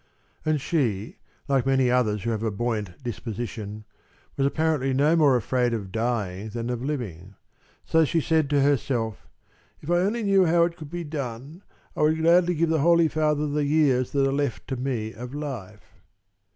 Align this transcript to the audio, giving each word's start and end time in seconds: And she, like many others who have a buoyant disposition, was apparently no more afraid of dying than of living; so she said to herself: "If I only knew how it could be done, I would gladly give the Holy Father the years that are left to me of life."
And 0.43 0.59
she, 0.59 1.17
like 1.47 1.67
many 1.67 1.91
others 1.91 2.23
who 2.23 2.31
have 2.31 2.41
a 2.41 2.49
buoyant 2.49 3.03
disposition, 3.03 3.85
was 4.35 4.47
apparently 4.47 4.93
no 4.95 5.15
more 5.15 5.35
afraid 5.35 5.75
of 5.75 5.91
dying 5.91 6.49
than 6.49 6.71
of 6.71 6.81
living; 6.83 7.35
so 7.85 8.03
she 8.03 8.19
said 8.19 8.49
to 8.49 8.63
herself: 8.63 9.27
"If 9.79 9.91
I 9.91 9.97
only 9.99 10.23
knew 10.23 10.45
how 10.47 10.63
it 10.63 10.75
could 10.75 10.89
be 10.89 11.03
done, 11.03 11.61
I 11.95 12.01
would 12.01 12.17
gladly 12.17 12.55
give 12.55 12.69
the 12.69 12.79
Holy 12.79 13.09
Father 13.09 13.47
the 13.47 13.63
years 13.65 14.09
that 14.13 14.27
are 14.27 14.33
left 14.33 14.67
to 14.69 14.75
me 14.75 15.13
of 15.13 15.35
life." 15.35 15.83